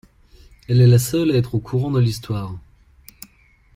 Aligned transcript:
Elle 0.67 0.81
est 0.81 0.87
la 0.87 0.97
seule 0.97 1.29
à 1.29 1.35
être 1.35 1.53
au 1.53 1.59
courant 1.59 1.91
de 1.91 1.99
l'histoire. 1.99 2.57